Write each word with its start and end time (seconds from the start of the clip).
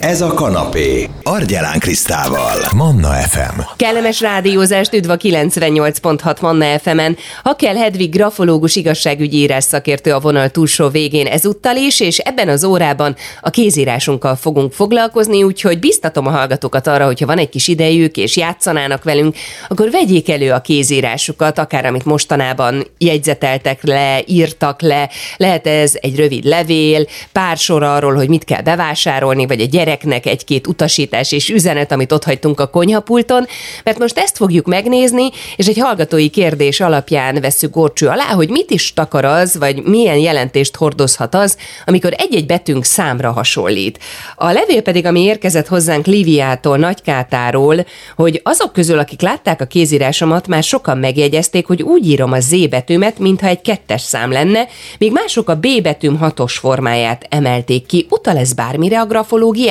Ez 0.00 0.20
a 0.20 0.34
kanapé. 0.34 1.08
Argyelán 1.22 1.78
Krisztával. 1.78 2.58
Manna 2.76 3.08
FM. 3.08 3.60
Kellemes 3.76 4.20
rádiózást 4.20 4.94
üdv 4.94 5.10
a 5.10 5.16
98.6 5.16 6.40
Manna 6.40 6.78
FM-en. 6.78 7.16
Ha 7.42 7.54
kell 7.54 7.74
Hedvig 7.74 8.10
grafológus 8.10 8.76
igazságügyi 8.76 9.36
írás 9.36 9.64
szakértő 9.64 10.12
a 10.12 10.20
vonal 10.20 10.48
túlsó 10.48 10.88
végén 10.88 11.26
ezúttal 11.26 11.76
is, 11.76 12.00
és 12.00 12.18
ebben 12.18 12.48
az 12.48 12.64
órában 12.64 13.16
a 13.40 13.50
kézírásunkkal 13.50 14.36
fogunk 14.36 14.72
foglalkozni, 14.72 15.42
úgyhogy 15.42 15.78
biztatom 15.78 16.26
a 16.26 16.30
hallgatókat 16.30 16.86
arra, 16.86 17.04
hogyha 17.04 17.26
van 17.26 17.38
egy 17.38 17.48
kis 17.48 17.68
idejük 17.68 18.16
és 18.16 18.36
játszanának 18.36 19.04
velünk, 19.04 19.36
akkor 19.68 19.90
vegyék 19.90 20.30
elő 20.30 20.52
a 20.52 20.60
kézírásukat, 20.60 21.58
akár 21.58 21.86
amit 21.86 22.04
mostanában 22.04 22.86
jegyzeteltek 22.98 23.82
le, 23.82 24.20
írtak 24.26 24.82
le, 24.82 25.10
lehet 25.36 25.66
ez 25.66 25.92
egy 26.00 26.16
rövid 26.16 26.44
levél, 26.44 27.06
pár 27.32 27.56
sor 27.56 27.82
arról, 27.82 28.14
hogy 28.14 28.28
mit 28.28 28.44
kell 28.44 28.62
bevásárolni, 28.62 29.46
vagy 29.46 29.60
egy 29.60 29.74
gyereknek 29.90 30.26
egy-két 30.26 30.66
utasítás 30.66 31.32
és 31.32 31.48
üzenet, 31.48 31.92
amit 31.92 32.12
ott 32.12 32.24
hagytunk 32.24 32.60
a 32.60 32.66
konyhapulton, 32.66 33.46
mert 33.84 33.98
most 33.98 34.18
ezt 34.18 34.36
fogjuk 34.36 34.66
megnézni, 34.66 35.30
és 35.56 35.66
egy 35.66 35.78
hallgatói 35.78 36.28
kérdés 36.28 36.80
alapján 36.80 37.40
veszük 37.40 37.74
gorcső 37.74 38.06
alá, 38.06 38.24
hogy 38.24 38.50
mit 38.50 38.70
is 38.70 38.92
takar 38.94 39.24
az, 39.24 39.58
vagy 39.58 39.82
milyen 39.82 40.16
jelentést 40.16 40.76
hordozhat 40.76 41.34
az, 41.34 41.56
amikor 41.86 42.12
egy-egy 42.16 42.46
betűnk 42.46 42.84
számra 42.84 43.32
hasonlít. 43.32 43.98
A 44.36 44.52
levél 44.52 44.82
pedig, 44.82 45.06
ami 45.06 45.20
érkezett 45.20 45.66
hozzánk 45.66 46.06
Liviától, 46.06 46.76
Nagykátáról, 46.76 47.86
hogy 48.16 48.40
azok 48.44 48.72
közül, 48.72 48.98
akik 48.98 49.20
látták 49.20 49.60
a 49.60 49.64
kézírásomat, 49.64 50.46
már 50.46 50.62
sokan 50.62 50.98
megjegyezték, 50.98 51.66
hogy 51.66 51.82
úgy 51.82 52.06
írom 52.06 52.32
a 52.32 52.40
Z 52.40 52.68
betűmet, 52.68 53.18
mintha 53.18 53.46
egy 53.46 53.60
kettes 53.60 54.00
szám 54.00 54.32
lenne, 54.32 54.66
míg 54.98 55.12
mások 55.12 55.48
a 55.48 55.54
B 55.54 55.66
betűm 55.82 56.18
hatos 56.18 56.58
formáját 56.58 57.26
emelték 57.28 57.86
ki. 57.86 58.06
Utal 58.10 58.36
ez 58.36 58.52
bármire 58.52 59.00
a 59.00 59.06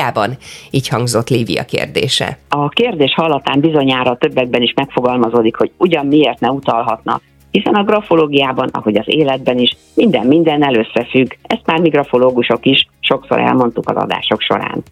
grafológiában? 0.10 0.38
Így 0.72 0.88
hangzott 0.88 1.30
Lívia 1.30 1.66
kérdése. 1.66 2.38
A 2.50 2.70
kérdés 2.70 3.14
hallatán 3.14 3.60
bizonyára 3.60 4.18
többekben 4.18 4.62
is 4.62 4.74
megfogalmazódik, 4.76 5.56
hogy 5.56 5.72
ugyan 5.78 6.06
miért 6.06 6.40
ne 6.40 6.50
utalhatna 6.50 7.22
hiszen 7.52 7.74
a 7.74 7.84
grafológiában, 7.84 8.70
ahogy 8.72 8.98
az 8.98 9.06
életben 9.06 9.58
is, 9.58 9.72
minden 9.96 10.28
minden 10.28 10.78
összefügg. 10.78 11.32
Ezt 11.42 11.66
már 11.66 11.80
mi 11.80 11.90
grafológusok 11.90 12.66
is 12.66 12.88
sokszor 13.00 13.40
elmondtuk 13.40 13.90
az 13.90 13.96
adások 13.96 14.42
során. 14.42 14.84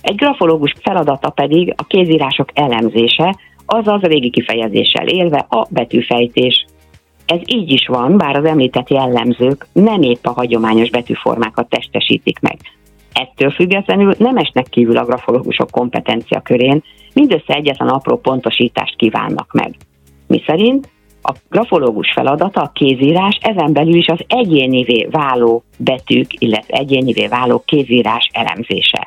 Egy 0.00 0.14
grafológus 0.14 0.74
feladata 0.80 1.30
pedig 1.30 1.74
a 1.76 1.84
kézírások 1.86 2.48
elemzése, 2.54 3.36
azaz 3.66 4.00
régi 4.00 4.30
kifejezéssel 4.30 5.06
élve 5.06 5.46
a 5.48 5.66
betűfejtés. 5.70 6.66
Ez 7.26 7.40
így 7.46 7.70
is 7.70 7.86
van, 7.86 8.16
bár 8.16 8.36
az 8.36 8.44
említett 8.44 8.90
jellemzők 8.90 9.66
nem 9.72 10.02
épp 10.02 10.26
a 10.26 10.32
hagyományos 10.32 10.90
betűformákat 10.90 11.68
testesítik 11.68 12.40
meg. 12.40 12.56
Ettől 13.14 13.50
függetlenül 13.50 14.14
nem 14.18 14.36
esnek 14.36 14.66
kívül 14.68 14.96
a 14.96 15.04
grafológusok 15.04 15.70
kompetencia 15.70 16.40
körén, 16.40 16.82
mindössze 17.12 17.54
egyetlen 17.54 17.88
apró 17.88 18.16
pontosítást 18.16 18.96
kívánnak 18.96 19.52
meg. 19.52 19.74
Mi 20.26 20.42
szerint 20.46 20.92
a 21.22 21.32
grafológus 21.50 22.12
feladata 22.12 22.60
a 22.60 22.70
kézírás, 22.74 23.38
ezen 23.40 23.72
belül 23.72 23.94
is 23.94 24.06
az 24.06 24.24
egyénivé 24.26 25.08
váló 25.10 25.62
betűk, 25.78 26.26
illetve 26.38 26.76
egyénivé 26.76 27.26
váló 27.26 27.62
kézírás 27.66 28.28
elemzése. 28.32 29.06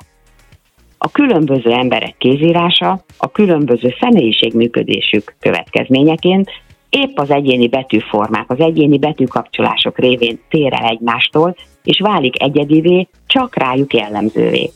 A 0.97 1.11
különböző 1.11 1.71
emberek 1.71 2.15
kézírása 2.17 2.99
a 3.17 3.31
különböző 3.31 3.95
személyiségműködésük 3.99 5.35
következményeként 5.39 6.49
épp 6.89 7.17
az 7.17 7.29
egyéni 7.29 7.67
betűformák, 7.67 8.51
az 8.51 8.59
egyéni 8.59 8.97
betűkapcsolások 8.97 9.99
révén 9.99 10.39
tér 10.49 10.73
el 10.73 10.89
egymástól, 10.89 11.55
és 11.83 11.99
válik 11.99 12.41
egyedivé, 12.41 13.07
csak 13.27 13.55
rájuk 13.55 13.93
jellemzővé. 13.93 14.69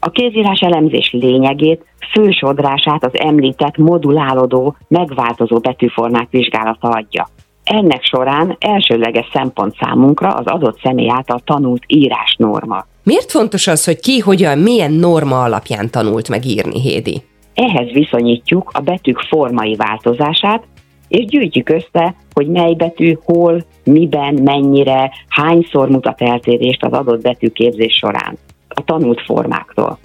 A 0.00 0.10
kézírás 0.10 0.60
elemzés 0.60 1.12
lényegét, 1.12 1.84
fősodrását 2.12 3.04
az 3.04 3.18
említett 3.18 3.76
modulálódó, 3.76 4.76
megváltozó 4.88 5.58
betűformák 5.58 6.30
vizsgálata 6.30 6.88
adja. 6.88 7.28
Ennek 7.64 8.04
során 8.04 8.56
elsőleges 8.58 9.28
szempont 9.32 9.76
számunkra 9.80 10.28
az 10.28 10.46
adott 10.46 10.80
személy 10.82 11.10
által 11.10 11.40
tanult 11.44 11.82
írásnorma. 11.86 12.86
Miért 13.02 13.30
fontos 13.30 13.66
az, 13.66 13.84
hogy 13.84 14.00
ki, 14.00 14.18
hogyan, 14.18 14.58
milyen 14.58 14.92
norma 14.92 15.42
alapján 15.42 15.90
tanult 15.90 16.28
meg 16.28 16.44
írni, 16.46 16.80
Hédi? 16.80 17.22
Ehhez 17.54 17.92
viszonyítjuk 17.92 18.70
a 18.74 18.80
betűk 18.80 19.18
formai 19.18 19.76
változását, 19.76 20.62
és 21.08 21.24
gyűjtjük 21.24 21.68
össze, 21.68 22.14
hogy 22.32 22.46
mely 22.46 22.74
betű 22.74 23.16
hol, 23.24 23.64
miben, 23.84 24.34
mennyire, 24.34 25.12
hányszor 25.28 25.88
mutat 25.88 26.22
eltérést 26.22 26.84
az 26.84 26.92
adott 26.92 27.22
betűképzés 27.22 27.96
során 27.96 28.38
a 28.68 28.84
tanult 28.84 29.20
formáktól. 29.20 29.98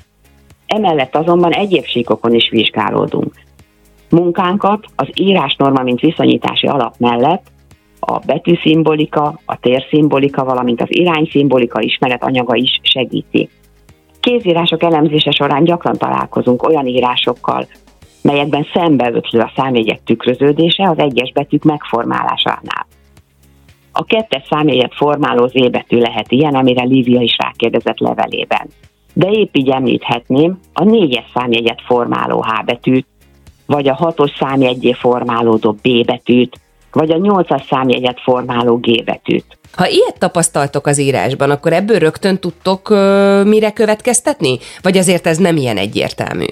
Emellett 0.66 1.16
azonban 1.16 1.52
egyéb 1.52 1.86
síkokon 1.86 2.34
is 2.34 2.50
vizsgálódunk. 2.50 3.34
Munkánkat 4.10 4.86
az 4.96 5.08
írásnorma, 5.14 5.84
mint 5.84 6.00
viszonyítási 6.00 6.68
alap 6.68 6.94
mellett 6.98 7.52
a 8.00 8.20
betűszimbolika, 8.26 9.40
a 9.46 9.60
térszimbolika, 9.60 10.44
valamint 10.44 10.82
az 10.82 10.88
irányszimbolika 10.90 11.82
ismeret 11.82 12.24
anyaga 12.24 12.56
is 12.56 12.80
segíti. 12.84 13.50
Kézírások 14.20 14.84
elemzése 14.84 15.32
során 15.32 15.64
gyakran 15.64 15.98
találkozunk 15.98 16.64
olyan 16.64 16.88
írásokkal, 16.88 17.68
melyekben 18.24 18.68
szembeötlő 18.74 19.40
a 19.40 19.52
számjegyek 19.56 20.04
tükröződése 20.04 20.90
az 20.90 20.98
egyes 20.98 21.32
betűk 21.32 21.64
megformálásánál. 21.64 22.88
A 23.92 24.04
kettes 24.04 24.44
számjegyet 24.50 24.94
formáló 24.96 25.48
Z 25.48 25.70
betű 25.70 25.98
lehet 25.98 26.32
ilyen, 26.32 26.56
amire 26.56 26.84
Lívia 26.84 27.22
is 27.22 27.36
rákérdezett 27.38 28.00
levelében. 28.00 28.68
De 29.14 29.28
épp 29.28 29.56
így 29.56 29.70
említhetném 29.70 30.60
a 30.74 30.84
négyes 30.84 31.26
számjegyet 31.34 31.82
formáló 31.86 32.42
H 32.42 32.66
betűt, 32.66 33.08
vagy 33.66 33.88
a 33.88 33.94
hatos 33.94 34.32
számjegyé 34.40 34.94
formálódó 34.94 35.72
B 35.72 36.06
betűt, 36.06 36.60
vagy 36.92 37.12
a 37.12 37.18
nyolcas 37.18 37.62
számjegyet 37.70 38.20
formáló 38.22 38.78
G 38.78 39.04
betűt. 39.04 39.58
Ha 39.76 39.88
ilyet 39.88 40.20
tapasztaltok 40.20 40.88
az 40.88 41.00
írásban, 41.00 41.50
akkor 41.50 41.74
ebből 41.74 42.00
rögtön 42.00 42.40
tudtok 42.40 42.90
uh, 42.90 43.46
mire 43.46 43.72
következtetni? 43.72 44.58
Vagy 44.82 44.98
azért 44.98 45.28
ez 45.28 45.38
nem 45.38 45.58
ilyen 45.58 45.78
egyértelmű? 45.78 46.46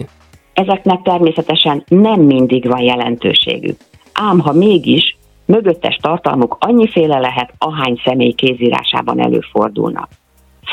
Ezeknek 0.61 1.01
természetesen 1.01 1.83
nem 1.87 2.21
mindig 2.21 2.67
van 2.67 2.81
jelentőségük. 2.81 3.77
Ám 4.13 4.39
ha 4.39 4.51
mégis, 4.53 5.17
mögöttes 5.45 5.95
tartalmuk 6.01 6.57
annyiféle 6.59 7.19
lehet, 7.19 7.53
ahány 7.57 8.01
személy 8.05 8.31
kézírásában 8.31 9.21
előfordulnak. 9.21 10.09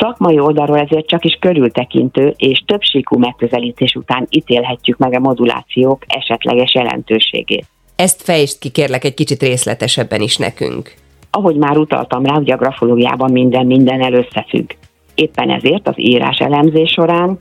Szakmai 0.00 0.38
oldalról 0.38 0.78
ezért 0.78 1.06
csak 1.06 1.24
is 1.24 1.36
körültekintő 1.40 2.34
és 2.36 2.62
többsíkú 2.66 3.18
megközelítés 3.18 3.94
után 3.94 4.26
ítélhetjük 4.30 4.98
meg 4.98 5.12
a 5.12 5.18
modulációk 5.18 6.04
esetleges 6.06 6.74
jelentőségét. 6.74 7.66
Ezt 7.96 8.22
fejtsd 8.22 8.58
ki 8.58 8.68
kérlek 8.68 9.04
egy 9.04 9.14
kicsit 9.14 9.42
részletesebben 9.42 10.20
is 10.20 10.36
nekünk. 10.36 10.94
Ahogy 11.30 11.56
már 11.56 11.76
utaltam 11.76 12.24
rá, 12.24 12.34
hogy 12.34 12.50
a 12.50 12.56
grafológiában 12.56 13.30
minden 13.32 13.66
minden 13.66 14.14
összefügg. 14.14 14.70
Éppen 15.14 15.50
ezért 15.50 15.88
az 15.88 15.94
írás 15.96 16.38
elemzés 16.38 16.90
során, 16.90 17.36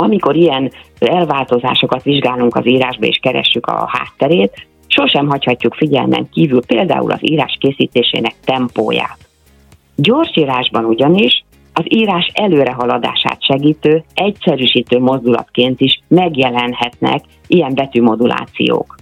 amikor 0.00 0.36
ilyen 0.36 0.72
elváltozásokat 0.98 2.02
vizsgálunk 2.02 2.56
az 2.56 2.66
írásba 2.66 3.06
és 3.06 3.18
keressük 3.22 3.66
a 3.66 3.88
hátterét, 3.92 4.66
sosem 4.86 5.28
hagyhatjuk 5.28 5.74
figyelmen 5.74 6.28
kívül 6.32 6.66
például 6.66 7.10
az 7.10 7.18
írás 7.20 7.56
készítésének 7.60 8.34
tempóját. 8.44 9.18
Gyorsírásban 9.96 10.84
ugyanis 10.84 11.44
az 11.72 11.84
írás 11.88 12.30
előrehaladását 12.34 13.44
segítő, 13.44 14.04
egyszerűsítő 14.14 14.98
mozdulatként 14.98 15.80
is 15.80 16.00
megjelenhetnek 16.08 17.24
ilyen 17.46 17.74
betűmodulációk. 17.74 18.96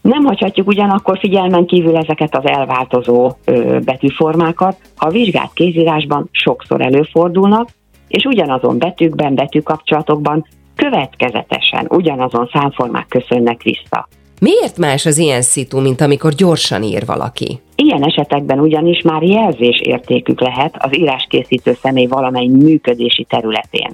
Nem 0.00 0.24
hagyhatjuk 0.24 0.68
ugyanakkor 0.68 1.18
figyelmen 1.18 1.66
kívül 1.66 1.96
ezeket 1.96 2.36
az 2.36 2.46
elváltozó 2.46 3.32
ö, 3.44 3.78
betűformákat, 3.84 4.76
ha 4.96 5.06
a 5.06 5.10
vizsgált 5.10 5.52
kézírásban 5.52 6.28
sokszor 6.30 6.80
előfordulnak, 6.80 7.68
és 8.14 8.24
ugyanazon 8.24 8.78
betűkben, 8.78 9.34
betűkapcsolatokban 9.34 10.46
következetesen 10.76 11.86
ugyanazon 11.88 12.50
számformák 12.52 13.06
köszönnek 13.08 13.62
vissza. 13.62 14.08
Miért 14.40 14.78
más 14.78 15.06
az 15.06 15.18
ilyen 15.18 15.42
szitu, 15.42 15.80
mint 15.80 16.00
amikor 16.00 16.32
gyorsan 16.32 16.82
ír 16.82 17.06
valaki? 17.06 17.60
Ilyen 17.76 18.04
esetekben 18.04 18.60
ugyanis 18.60 19.02
már 19.02 19.22
jelzés 19.22 19.80
értékük 19.80 20.40
lehet 20.40 20.74
az 20.78 20.96
íráskészítő 20.98 21.76
személy 21.82 22.06
valamely 22.06 22.46
működési 22.46 23.24
területén. 23.28 23.90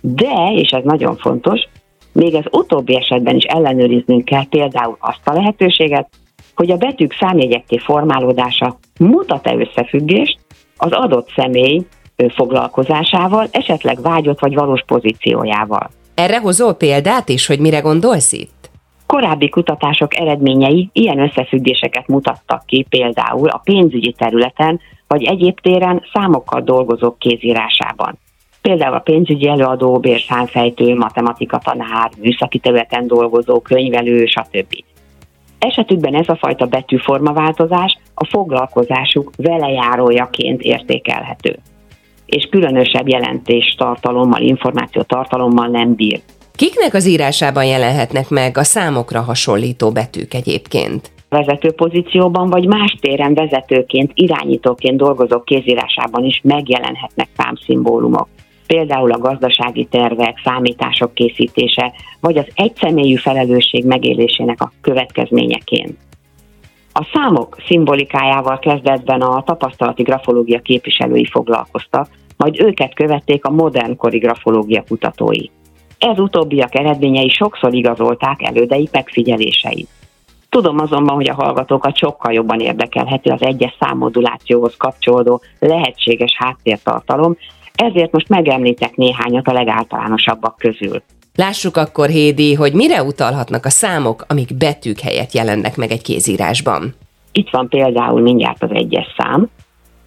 De, 0.00 0.52
és 0.54 0.70
ez 0.70 0.84
nagyon 0.84 1.16
fontos, 1.16 1.60
még 2.12 2.34
az 2.34 2.44
utóbbi 2.50 2.96
esetben 2.96 3.36
is 3.36 3.44
ellenőriznünk 3.44 4.24
kell 4.24 4.48
például 4.48 4.96
azt 5.00 5.28
a 5.28 5.32
lehetőséget, 5.32 6.08
hogy 6.54 6.70
a 6.70 6.76
betűk 6.76 7.16
számjegyekké 7.20 7.78
formálódása 7.78 8.78
mutat-e 8.98 9.54
összefüggést 9.54 10.38
az 10.76 10.92
adott 10.92 11.32
személy 11.36 11.86
foglalkozásával, 12.26 13.48
esetleg 13.50 14.00
vágyott 14.00 14.40
vagy 14.40 14.54
valós 14.54 14.82
pozíciójával. 14.86 15.90
Erre 16.14 16.38
hozol 16.38 16.74
példát 16.74 17.28
is, 17.28 17.46
hogy 17.46 17.58
mire 17.58 17.80
gondolsz 17.80 18.32
itt? 18.32 18.70
Korábbi 19.06 19.48
kutatások 19.48 20.18
eredményei 20.18 20.90
ilyen 20.92 21.18
összefüggéseket 21.18 22.06
mutattak 22.06 22.66
ki 22.66 22.86
például 22.88 23.48
a 23.48 23.60
pénzügyi 23.64 24.12
területen 24.12 24.80
vagy 25.06 25.24
egyéb 25.24 25.60
téren 25.60 26.02
számokkal 26.12 26.60
dolgozók 26.60 27.18
kézírásában. 27.18 28.18
Például 28.60 28.94
a 28.94 28.98
pénzügyi 28.98 29.48
előadó, 29.48 29.98
bérszámfejtő, 29.98 30.96
matematika 30.96 31.58
tanár, 31.58 32.10
műszaki 32.20 32.58
területen 32.58 33.06
dolgozó, 33.06 33.60
könyvelő, 33.60 34.26
stb. 34.26 34.74
Esetükben 35.58 36.14
ez 36.14 36.28
a 36.28 36.36
fajta 36.36 36.66
betűformaváltozás 36.66 37.98
a 38.14 38.26
foglalkozásuk 38.26 39.32
velejárójaként 39.36 40.60
értékelhető, 40.60 41.58
és 42.28 42.48
különösebb 42.50 43.08
jelentés 43.08 43.74
tartalommal, 43.78 44.40
információ 44.40 45.02
tartalommal 45.02 45.66
nem 45.66 45.94
bír. 45.94 46.20
Kiknek 46.54 46.94
az 46.94 47.06
írásában 47.06 47.64
jelenhetnek 47.64 48.28
meg 48.28 48.58
a 48.58 48.64
számokra 48.64 49.20
hasonlító 49.20 49.90
betűk 49.90 50.34
egyébként? 50.34 51.10
vezető 51.28 51.72
pozícióban, 51.72 52.50
vagy 52.50 52.66
más 52.66 52.96
téren 53.00 53.34
vezetőként, 53.34 54.10
irányítóként 54.14 54.96
dolgozók 54.96 55.44
kézírásában 55.44 56.24
is 56.24 56.40
megjelenhetnek 56.44 57.28
számszimbólumok. 57.36 58.28
Például 58.66 59.12
a 59.12 59.18
gazdasági 59.18 59.84
tervek, 59.90 60.40
számítások 60.44 61.14
készítése, 61.14 61.92
vagy 62.20 62.36
az 62.36 62.46
egyszemélyű 62.54 63.14
felelősség 63.14 63.84
megélésének 63.84 64.60
a 64.60 64.72
következményeként. 64.80 65.96
A 66.98 67.08
számok 67.12 67.56
szimbolikájával 67.66 68.58
kezdetben 68.58 69.20
a 69.20 69.42
tapasztalati 69.42 70.02
grafológia 70.02 70.60
képviselői 70.60 71.26
foglalkoztak, 71.26 72.08
majd 72.36 72.60
őket 72.60 72.94
követték 72.94 73.44
a 73.44 73.50
modern 73.50 73.96
kori 73.96 74.18
grafológia 74.18 74.84
kutatói. 74.88 75.46
Ez 75.98 76.18
utóbbiak 76.18 76.74
eredményei 76.74 77.28
sokszor 77.28 77.74
igazolták 77.74 78.42
elődei 78.42 78.88
megfigyeléseit. 78.92 79.88
Tudom 80.48 80.78
azonban, 80.78 81.14
hogy 81.14 81.28
a 81.28 81.34
hallgatókat 81.34 81.96
sokkal 81.96 82.32
jobban 82.32 82.60
érdekelheti 82.60 83.28
az 83.28 83.42
egyes 83.42 83.76
számmodulációhoz 83.80 84.76
kapcsolódó 84.76 85.40
lehetséges 85.58 86.36
háttértartalom, 86.38 87.36
ezért 87.74 88.12
most 88.12 88.28
megemlítek 88.28 88.96
néhányat 88.96 89.48
a 89.48 89.52
legáltalánosabbak 89.52 90.56
közül. 90.56 91.02
Lássuk 91.38 91.76
akkor, 91.76 92.08
Hédi, 92.08 92.54
hogy 92.54 92.72
mire 92.72 93.02
utalhatnak 93.02 93.64
a 93.64 93.70
számok, 93.70 94.24
amik 94.28 94.56
betűk 94.56 95.00
helyett 95.00 95.32
jelennek 95.32 95.76
meg 95.76 95.90
egy 95.90 96.02
kézírásban. 96.02 96.94
Itt 97.32 97.50
van 97.50 97.68
például 97.68 98.20
mindjárt 98.20 98.62
az 98.62 98.70
egyes 98.72 99.06
szám, 99.16 99.48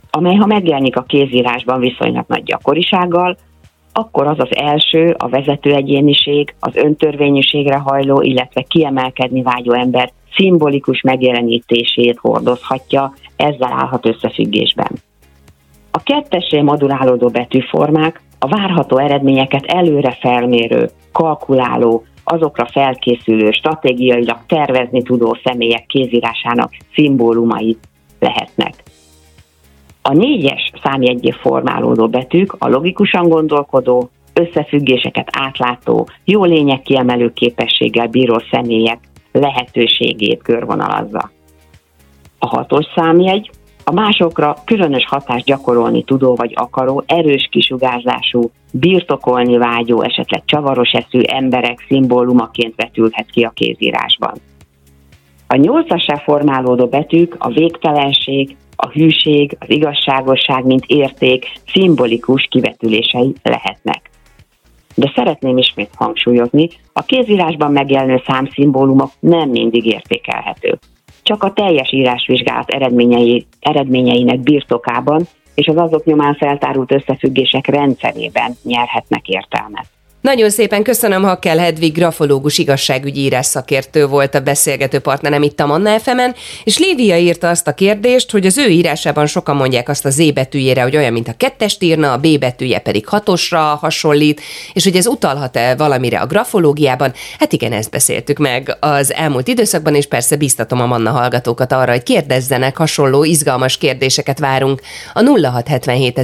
amely 0.10 0.36
ha 0.36 0.45
megjelenik 0.45 0.95
a 0.95 1.04
kézírásban 1.04 1.80
viszonylag 1.80 2.25
nagy 2.28 2.44
gyakorisággal, 2.44 3.38
akkor 3.94 4.28
az 4.28 4.39
az 4.39 4.56
első, 4.56 5.16
a 5.18 5.30
vezető 5.30 5.74
egyéniség, 5.74 6.54
az 6.60 6.75
öntörvényűségre 6.75 7.78
hajló, 7.78 8.22
illetve 8.22 8.62
kiemelkedni 8.62 9.42
vágyó 9.42 9.74
ember 9.74 10.12
szimbolikus 10.36 11.01
megjelenítését 11.01 12.18
hordozhatja, 12.22 13.13
ezzel 13.36 13.72
állhat 13.72 14.06
összefüggésben. 14.06 14.92
A 15.92 16.04
kettesé 16.04 16.62
modulálódó 16.62 17.28
betűformák 17.28 18.22
a 18.44 18.48
várható 18.48 18.98
eredményeket 18.98 19.66
előre 19.66 20.18
felmérő, 20.20 20.90
kalkuláló, 21.12 22.04
azokra 22.24 22.66
felkészülő, 22.72 23.52
stratégiailag 23.52 24.38
tervezni 24.48 25.02
tudó 25.02 25.38
személyek 25.44 25.86
kézírásának 25.86 26.72
szimbólumai 26.94 27.78
lehetnek. 28.20 28.74
A 30.02 30.14
négyes 30.14 30.72
számjegyé 30.84 31.32
formálódó 31.32 32.08
betűk 32.08 32.56
a 32.58 32.68
logikusan 32.68 33.30
gondolkodó, 33.30 34.10
összefüggéseket 34.34 35.28
átlátó, 35.32 36.08
jó 36.24 36.44
lényeg 36.44 36.82
kiemelő 36.82 37.34
képességgel 37.34 38.08
bíró 38.08 38.42
személyek 38.52 39.00
lehetőségét 39.32 40.42
körvonalazza. 40.42 41.32
A 42.40 42.48
hatos 42.48 42.86
számjegy 42.96 43.50
a 43.92 43.94
másokra 43.94 44.58
különös 44.66 45.06
hatást 45.06 45.46
gyakorolni 45.46 46.04
tudó 46.04 46.36
vagy 46.36 46.52
akaró, 46.56 47.04
erős 47.06 47.48
kisugárzású, 47.52 48.52
birtokolni 48.72 49.58
vágyó, 49.58 50.02
esetleg 50.02 50.42
csavaros 50.46 50.92
eszű 50.92 51.22
emberek 51.22 51.86
szimbólumaként 51.88 52.76
vetülhet 52.76 53.30
ki 53.32 53.44
a 53.44 53.50
kézírásban. 53.50 54.34
A 55.48 55.56
nyolcassá 55.56 56.18
formálódó 56.18 56.88
betűk 56.88 57.36
a 57.38 57.50
végtelenség, 57.50 58.56
a 58.76 58.88
hűség, 58.88 59.58
az 59.60 59.70
igazságosság, 59.70 60.66
mint 60.66 60.86
érték 60.86 61.46
szimbolikus 61.72 62.48
kivetülései 62.50 63.34
lehetnek. 63.44 64.10
De 64.96 65.12
szeretném 65.16 65.58
ismét 65.58 65.90
hangsúlyozni, 65.96 66.70
a 66.94 67.04
kézírásban 67.04 67.72
megjelenő 67.72 68.22
számszimbólumok 68.26 69.12
nem 69.20 69.50
mindig 69.50 69.86
értékelhetők. 69.86 70.80
Csak 71.23 71.44
a 71.44 71.53
teljes 71.53 71.91
írásvizsgálat 71.91 72.69
eredményei, 72.69 73.45
eredményeinek 73.59 74.39
birtokában 74.39 75.27
és 75.56 75.68
az 75.68 75.77
azok 75.77 76.06
nyomán 76.06 76.35
feltárult 76.35 76.91
összefüggések 76.91 77.68
rendszerében 77.68 78.51
nyerhetnek 78.63 79.27
értelmet. 79.27 79.85
Nagyon 80.21 80.50
szépen 80.50 80.83
köszönöm, 80.83 81.23
Hakkel 81.23 81.57
Hedvig, 81.57 81.94
grafológus 81.94 82.57
igazságügyi 82.57 83.19
írás 83.19 83.45
szakértő 83.45 84.07
volt 84.07 84.35
a 84.35 84.39
beszélgető 84.39 85.00
partnerem 85.00 85.44
itt 85.44 85.59
a 85.59 85.65
Manna 85.65 86.00
fm 86.00 86.19
és 86.63 86.77
Lévia 86.77 87.18
írta 87.18 87.50
azt 87.50 87.68
a 87.68 87.73
kérdést, 87.73 88.31
hogy 88.31 88.45
az 88.45 88.57
ő 88.57 88.68
írásában 88.68 89.25
sokan 89.25 89.56
mondják 89.56 89.89
azt 89.89 90.06
a 90.06 90.09
Z 90.09 90.31
betűjére, 90.31 90.81
hogy 90.81 90.95
olyan, 90.95 91.13
mint 91.13 91.27
a 91.27 91.33
kettest 91.38 91.83
írna, 91.83 92.12
a 92.12 92.18
B 92.18 92.39
betűje 92.39 92.79
pedig 92.79 93.07
hatosra 93.07 93.59
hasonlít, 93.59 94.41
és 94.73 94.83
hogy 94.83 94.95
ez 94.95 95.07
utalhat-e 95.07 95.75
valamire 95.75 96.19
a 96.19 96.25
grafológiában? 96.25 97.13
Hát 97.39 97.53
igen, 97.53 97.73
ezt 97.73 97.91
beszéltük 97.91 98.38
meg 98.38 98.77
az 98.79 99.13
elmúlt 99.13 99.47
időszakban, 99.47 99.95
és 99.95 100.06
persze 100.06 100.35
biztatom 100.35 100.81
a 100.81 100.85
Manna 100.85 101.12
hallgatókat 101.12 101.71
arra, 101.71 101.91
hogy 101.91 102.03
kérdezzenek, 102.03 102.77
hasonló 102.77 103.23
izgalmas 103.23 103.77
kérdéseket 103.77 104.39
várunk 104.39 104.81
a 105.13 105.23
0677 105.41 106.19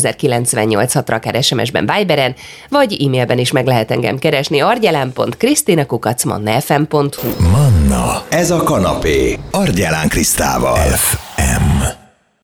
ra 1.05 1.41
SMS-ben, 1.41 1.91
Viberen, 1.97 2.35
vagy 2.69 3.03
e-mailben 3.03 3.37
is 3.37 3.51
meg 3.51 3.65
lehet 3.65 3.85
lehet 3.87 4.03
engem 4.03 4.19
keresni 4.19 4.61
argyelán.krisztinakukacmannafm.hu 4.61 7.49
Manna, 7.51 8.23
ez 8.29 8.51
a 8.51 8.63
kanapé, 8.63 9.39
Argyelán 9.51 10.07
Krisztával. 10.07 10.77
F. 10.77 11.26